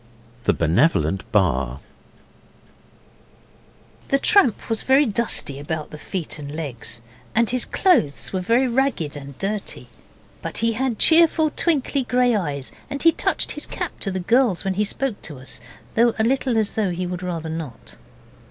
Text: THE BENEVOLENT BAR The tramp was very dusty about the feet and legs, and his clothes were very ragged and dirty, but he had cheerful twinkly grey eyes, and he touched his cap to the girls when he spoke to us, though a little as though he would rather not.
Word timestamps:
THE 0.45 0.53
BENEVOLENT 0.53 1.31
BAR 1.31 1.79
The 4.07 4.17
tramp 4.17 4.67
was 4.67 4.81
very 4.81 5.05
dusty 5.05 5.59
about 5.59 5.91
the 5.91 5.99
feet 5.99 6.39
and 6.39 6.51
legs, 6.55 7.01
and 7.35 7.47
his 7.47 7.65
clothes 7.65 8.33
were 8.33 8.39
very 8.41 8.67
ragged 8.67 9.15
and 9.15 9.37
dirty, 9.37 9.89
but 10.41 10.57
he 10.57 10.73
had 10.73 10.97
cheerful 10.97 11.51
twinkly 11.51 12.01
grey 12.03 12.35
eyes, 12.35 12.71
and 12.89 13.03
he 13.03 13.11
touched 13.11 13.51
his 13.51 13.67
cap 13.67 13.99
to 13.99 14.09
the 14.09 14.19
girls 14.19 14.63
when 14.63 14.73
he 14.73 14.83
spoke 14.85 15.21
to 15.21 15.37
us, 15.37 15.61
though 15.93 16.15
a 16.17 16.23
little 16.23 16.57
as 16.57 16.73
though 16.73 16.89
he 16.89 17.05
would 17.05 17.21
rather 17.21 17.47
not. 17.51 17.95